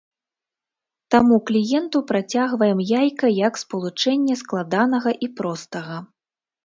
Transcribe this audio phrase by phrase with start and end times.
[1.15, 6.01] Таму кліенту працягваем яйка як спалучэнне складанага і простага.